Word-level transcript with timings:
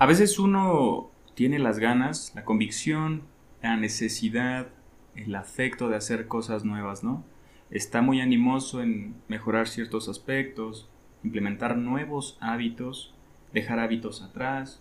A 0.00 0.06
veces 0.06 0.38
uno 0.38 1.10
tiene 1.34 1.58
las 1.58 1.78
ganas, 1.78 2.32
la 2.34 2.46
convicción, 2.46 3.24
la 3.60 3.76
necesidad, 3.76 4.68
el 5.14 5.34
afecto 5.34 5.90
de 5.90 5.96
hacer 5.96 6.26
cosas 6.26 6.64
nuevas, 6.64 7.04
¿no? 7.04 7.22
Está 7.68 8.00
muy 8.00 8.22
animoso 8.22 8.82
en 8.82 9.14
mejorar 9.28 9.68
ciertos 9.68 10.08
aspectos, 10.08 10.88
implementar 11.22 11.76
nuevos 11.76 12.38
hábitos, 12.40 13.12
dejar 13.52 13.78
hábitos 13.78 14.22
atrás, 14.22 14.80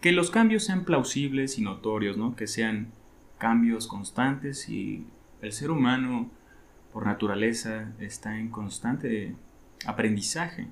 que 0.00 0.10
los 0.10 0.32
cambios 0.32 0.64
sean 0.64 0.84
plausibles 0.84 1.56
y 1.56 1.62
notorios, 1.62 2.16
¿no? 2.16 2.34
Que 2.34 2.48
sean 2.48 2.90
cambios 3.38 3.86
constantes 3.86 4.68
y 4.68 5.06
el 5.42 5.52
ser 5.52 5.70
humano 5.70 6.28
por 6.92 7.06
naturaleza 7.06 7.92
está 8.00 8.36
en 8.36 8.48
constante 8.48 9.36
aprendizaje. 9.86 10.66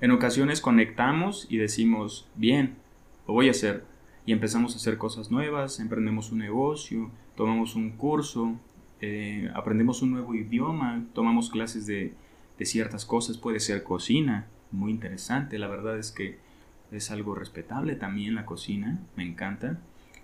En 0.00 0.10
ocasiones 0.10 0.60
conectamos 0.60 1.46
y 1.48 1.56
decimos, 1.56 2.28
bien, 2.34 2.76
lo 3.26 3.34
voy 3.34 3.48
a 3.48 3.52
hacer. 3.52 3.84
Y 4.26 4.32
empezamos 4.32 4.74
a 4.74 4.76
hacer 4.76 4.98
cosas 4.98 5.30
nuevas, 5.30 5.80
emprendemos 5.80 6.32
un 6.32 6.38
negocio, 6.38 7.10
tomamos 7.36 7.74
un 7.74 7.90
curso, 7.90 8.58
eh, 9.00 9.50
aprendemos 9.54 10.02
un 10.02 10.12
nuevo 10.12 10.34
idioma, 10.34 11.04
tomamos 11.12 11.50
clases 11.50 11.86
de, 11.86 12.14
de 12.58 12.64
ciertas 12.64 13.04
cosas, 13.04 13.36
puede 13.38 13.60
ser 13.60 13.82
cocina, 13.82 14.46
muy 14.70 14.90
interesante, 14.90 15.58
la 15.58 15.68
verdad 15.68 15.98
es 15.98 16.10
que 16.10 16.38
es 16.90 17.10
algo 17.10 17.34
respetable 17.34 17.96
también 17.96 18.34
la 18.34 18.46
cocina, 18.46 18.98
me 19.16 19.24
encanta. 19.24 19.78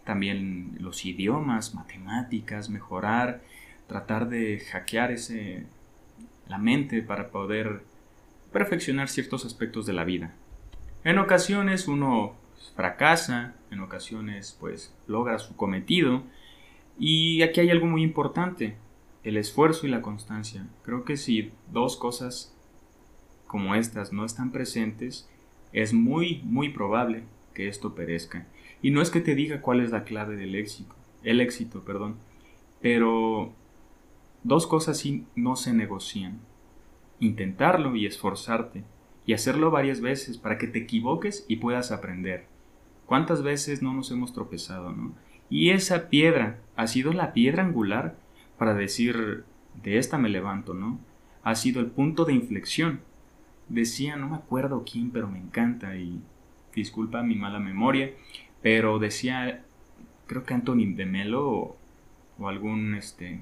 También 0.05 0.77
los 0.81 1.05
idiomas, 1.05 1.75
matemáticas, 1.75 2.71
mejorar, 2.71 3.43
tratar 3.87 4.29
de 4.29 4.61
hackear 4.61 5.13
ese, 5.13 5.67
la 6.49 6.59
mente 6.59 7.03
para 7.03 7.31
poder 7.31 7.83
perfeccionar 8.53 9.09
ciertos 9.09 9.45
aspectos 9.45 9.87
de 9.87 9.93
la 9.93 10.05
vida. 10.05 10.35
En 11.05 11.19
ocasiones 11.19 11.89
uno 11.89 12.35
fracasa, 12.77 13.55
en 13.71 13.81
ocasiones 13.81 14.57
pues 14.59 14.95
logra 15.07 15.39
su 15.39 15.57
cometido 15.57 16.23
y 16.99 17.43
aquí 17.43 17.61
hay 17.61 17.71
algo 17.71 17.87
muy 17.87 18.03
importante, 18.03 18.77
el 19.25 19.37
esfuerzo 19.37 19.87
y 19.87 19.91
la 19.91 20.03
constancia. 20.03 20.67
Creo 20.83 21.05
que 21.05 21.17
si 21.17 21.53
dos 21.71 21.97
cosas 21.97 22.55
como 23.47 23.75
estas 23.75 24.13
no 24.13 24.25
están 24.25 24.53
presentes, 24.53 25.29
es 25.73 25.93
muy, 25.93 26.43
muy 26.45 26.69
probable 26.69 27.25
que 27.55 27.69
esto 27.69 27.95
perezca. 27.95 28.47
Y 28.83 28.91
no 28.91 29.03
es 29.03 29.11
que 29.11 29.21
te 29.21 29.35
diga 29.35 29.61
cuál 29.61 29.81
es 29.81 29.91
la 29.91 30.05
clave 30.05 30.37
del 30.37 30.55
éxito, 30.55 30.95
el 31.23 31.41
éxito, 31.41 31.85
perdón, 31.85 32.17
pero 32.81 33.53
dos 34.43 34.67
cosas 34.67 34.99
sí 34.99 35.27
no 35.35 35.57
se 35.57 35.73
negocian 35.73 36.41
intentarlo 37.21 37.95
y 37.95 38.07
esforzarte, 38.07 38.83
y 39.27 39.35
hacerlo 39.35 39.71
varias 39.71 40.01
veces 40.01 40.39
para 40.39 40.59
que 40.59 40.67
te 40.67 40.81
equivoques 40.81 41.45
y 41.47 41.57
puedas 41.57 41.93
aprender. 41.93 42.47
¿Cuántas 43.07 43.43
veces 43.43 43.83
no 43.83 43.93
nos 43.93 44.11
hemos 44.11 44.33
tropezado, 44.33 44.93
no? 44.93 45.13
Y 45.49 45.71
esa 45.71 46.09
piedra 46.09 46.59
ha 46.77 46.87
sido 46.87 47.13
la 47.13 47.33
piedra 47.33 47.63
angular 47.63 48.17
para 48.59 48.75
decir, 48.75 49.45
de 49.83 49.99
esta 49.99 50.19
me 50.19 50.29
levanto, 50.29 50.75
¿no? 50.75 50.99
Ha 51.43 51.55
sido 51.55 51.81
el 51.81 51.87
punto 51.87 52.25
de 52.25 52.35
inflexión. 52.35 53.01
Decía, 53.69 54.17
no 54.17 54.29
me 54.29 54.37
acuerdo 54.37 54.85
quién, 54.91 55.11
pero 55.11 55.29
me 55.29 55.39
encanta 55.39 55.97
y 55.97 56.21
disculpa 56.75 57.23
mi 57.23 57.35
mala 57.35 57.59
memoria, 57.59 58.11
pero 58.63 58.99
decía, 58.99 59.65
creo 60.27 60.45
que 60.45 60.55
Anthony 60.55 60.95
de 60.95 61.07
Melo 61.07 61.51
o, 61.51 61.77
o 62.39 62.49
algún, 62.49 62.95
este, 62.95 63.41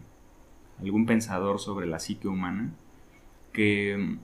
algún 0.80 1.06
pensador 1.06 1.58
sobre 1.58 1.86
la 1.86 1.98
psique 1.98 2.28
humana, 2.28 2.72
que... 3.52 3.96
Mm, 3.96 4.18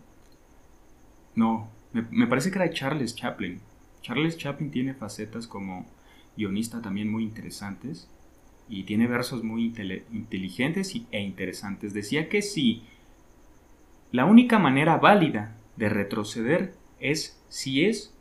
no, 1.36 1.68
me, 1.92 2.26
parece 2.26 2.50
que 2.50 2.58
era 2.58 2.70
Charles 2.70 3.14
Chaplin. 3.14 3.60
Charles 4.02 4.36
Chaplin 4.36 4.70
tiene 4.70 4.94
facetas 4.94 5.46
como 5.46 5.86
guionista 6.36 6.82
también 6.82 7.10
muy 7.10 7.22
interesantes 7.22 8.08
y 8.68 8.84
tiene 8.84 9.06
versos 9.06 9.42
muy 9.42 9.72
inteligentes 10.12 10.94
e 11.10 11.20
interesantes. 11.20 11.94
Decía 11.94 12.28
que 12.28 12.42
si 12.42 12.82
la 14.12 14.24
única 14.24 14.58
manera 14.58 14.96
válida 14.96 15.56
de 15.76 15.88
retroceder 15.88 16.74
es 17.00 17.40
si 17.48 17.84
es 17.84 18.12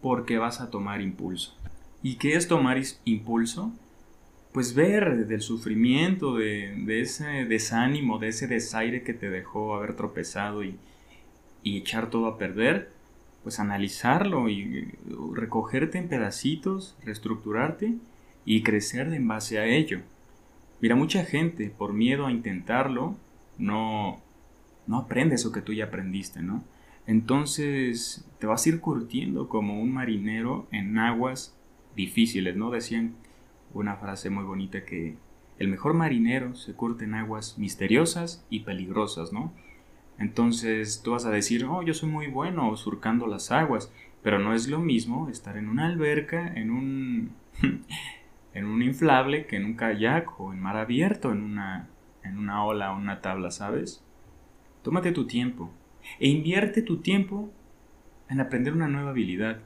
porque 0.00 0.38
vas 0.38 0.60
a 0.60 0.70
tomar 0.70 1.00
impulso. 1.00 1.56
¿Y 2.02 2.16
qué 2.16 2.34
es 2.34 2.48
tomar 2.48 2.80
impulso? 3.04 3.72
Pues 4.52 4.74
ver 4.74 5.26
del 5.26 5.40
sufrimiento, 5.40 6.36
de, 6.36 7.00
ese 7.00 7.46
desánimo, 7.46 8.18
de 8.18 8.28
ese 8.28 8.46
desaire 8.46 9.02
que 9.02 9.14
te 9.14 9.30
dejó 9.30 9.74
haber 9.74 9.96
tropezado 9.96 10.62
y, 10.62 10.76
y 11.62 11.78
echar 11.78 12.10
todo 12.10 12.26
a 12.26 12.38
perder, 12.38 12.90
pues 13.42 13.58
analizarlo 13.60 14.48
y 14.48 14.92
recogerte 15.34 15.98
en 15.98 16.08
pedacitos, 16.08 16.96
reestructurarte 17.04 17.94
y 18.44 18.62
crecer 18.62 19.12
en 19.12 19.26
base 19.26 19.58
a 19.58 19.66
ello. 19.66 20.00
Mira, 20.80 20.96
mucha 20.96 21.24
gente 21.24 21.70
por 21.70 21.92
miedo 21.92 22.26
a 22.26 22.32
intentarlo 22.32 23.16
no, 23.56 24.20
no 24.86 24.98
aprende 24.98 25.36
eso 25.36 25.52
que 25.52 25.62
tú 25.62 25.72
ya 25.72 25.86
aprendiste, 25.86 26.42
¿no? 26.42 26.62
Entonces 27.06 28.24
te 28.38 28.46
vas 28.46 28.64
a 28.64 28.68
ir 28.68 28.80
curtiendo 28.80 29.48
como 29.48 29.80
un 29.80 29.92
marinero 29.92 30.66
en 30.70 30.98
aguas 30.98 31.54
difíciles, 31.96 32.56
¿no? 32.56 32.70
Decían 32.70 33.14
una 33.74 33.96
frase 33.96 34.30
muy 34.30 34.44
bonita 34.44 34.84
que 34.84 35.16
el 35.58 35.68
mejor 35.68 35.94
marinero 35.94 36.54
se 36.54 36.74
curte 36.74 37.04
en 37.04 37.14
aguas 37.14 37.58
misteriosas 37.58 38.44
y 38.50 38.60
peligrosas, 38.60 39.32
¿no? 39.32 39.52
Entonces 40.18 41.02
tú 41.02 41.12
vas 41.12 41.24
a 41.26 41.30
decir, 41.30 41.64
oh, 41.64 41.82
yo 41.82 41.94
soy 41.94 42.08
muy 42.08 42.26
bueno 42.26 42.74
surcando 42.76 43.26
las 43.26 43.50
aguas, 43.50 43.92
pero 44.22 44.38
no 44.38 44.54
es 44.54 44.68
lo 44.68 44.78
mismo 44.78 45.28
estar 45.28 45.56
en 45.56 45.68
una 45.68 45.86
alberca, 45.86 46.52
en 46.54 46.70
un, 46.70 47.32
en 48.54 48.64
un 48.66 48.82
inflable, 48.82 49.46
que 49.46 49.56
en 49.56 49.64
un 49.64 49.74
kayak 49.74 50.40
o 50.40 50.52
en 50.52 50.60
mar 50.60 50.76
abierto, 50.76 51.32
en 51.32 51.42
una, 51.42 51.88
en 52.22 52.38
una 52.38 52.64
ola 52.64 52.92
o 52.92 52.98
una 52.98 53.20
tabla, 53.20 53.50
¿sabes? 53.50 54.04
Tómate 54.82 55.12
tu 55.12 55.26
tiempo 55.26 55.70
e 56.18 56.28
invierte 56.28 56.82
tu 56.82 56.98
tiempo 56.98 57.50
en 58.28 58.40
aprender 58.40 58.72
una 58.72 58.88
nueva 58.88 59.10
habilidad 59.10 59.60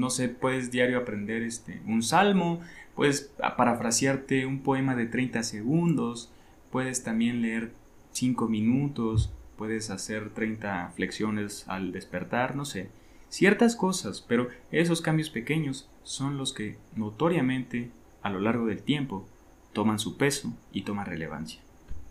no 0.00 0.08
sé, 0.08 0.30
puedes 0.30 0.70
diario 0.70 0.98
aprender 0.98 1.42
este, 1.42 1.82
un 1.86 2.02
salmo, 2.02 2.60
puedes 2.94 3.32
parafrasearte 3.56 4.46
un 4.46 4.62
poema 4.62 4.96
de 4.96 5.06
30 5.06 5.42
segundos, 5.42 6.32
puedes 6.72 7.04
también 7.04 7.42
leer 7.42 7.72
5 8.12 8.48
minutos, 8.48 9.32
puedes 9.56 9.90
hacer 9.90 10.30
30 10.30 10.92
flexiones 10.96 11.68
al 11.68 11.92
despertar, 11.92 12.56
no 12.56 12.64
sé, 12.64 12.88
ciertas 13.28 13.76
cosas, 13.76 14.24
pero 14.26 14.48
esos 14.72 15.02
cambios 15.02 15.28
pequeños 15.28 15.90
son 16.02 16.38
los 16.38 16.54
que 16.54 16.78
notoriamente 16.96 17.90
a 18.22 18.30
lo 18.30 18.40
largo 18.40 18.66
del 18.66 18.82
tiempo 18.82 19.28
toman 19.74 19.98
su 19.98 20.16
peso 20.16 20.52
y 20.72 20.82
toman 20.82 21.06
relevancia. 21.06 21.60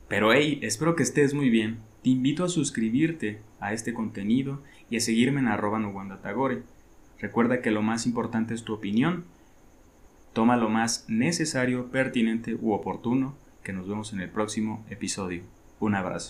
Pero 0.07 0.31
hey, 0.31 0.59
espero 0.61 0.95
que 0.95 1.03
estés 1.03 1.33
muy 1.33 1.49
bien. 1.49 1.79
Te 2.03 2.11
invito 2.11 2.43
a 2.43 2.49
suscribirte 2.49 3.41
a 3.59 3.73
este 3.73 3.93
contenido 3.93 4.61
y 4.89 4.97
a 4.97 5.01
seguirme 5.01 5.39
en 5.39 5.47
arroba 5.47 5.79
Tagore 6.21 6.63
Recuerda 7.19 7.61
que 7.61 7.71
lo 7.71 7.81
más 7.81 8.05
importante 8.05 8.53
es 8.53 8.63
tu 8.63 8.73
opinión. 8.73 9.25
Toma 10.33 10.57
lo 10.57 10.69
más 10.69 11.05
necesario, 11.07 11.87
pertinente 11.91 12.55
u 12.55 12.73
oportuno, 12.73 13.35
que 13.63 13.73
nos 13.73 13.87
vemos 13.87 14.13
en 14.13 14.21
el 14.21 14.29
próximo 14.29 14.85
episodio. 14.89 15.43
Un 15.79 15.95
abrazo. 15.95 16.27